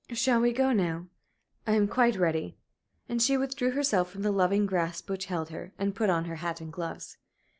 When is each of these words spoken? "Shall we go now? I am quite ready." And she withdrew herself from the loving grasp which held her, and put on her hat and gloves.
"Shall 0.09 0.41
we 0.41 0.51
go 0.51 0.71
now? 0.71 1.05
I 1.67 1.73
am 1.73 1.87
quite 1.87 2.15
ready." 2.15 2.57
And 3.07 3.21
she 3.21 3.37
withdrew 3.37 3.69
herself 3.73 4.09
from 4.09 4.23
the 4.23 4.31
loving 4.31 4.65
grasp 4.65 5.11
which 5.11 5.25
held 5.25 5.49
her, 5.49 5.73
and 5.77 5.93
put 5.93 6.09
on 6.09 6.25
her 6.25 6.37
hat 6.37 6.59
and 6.59 6.73
gloves. 6.73 7.17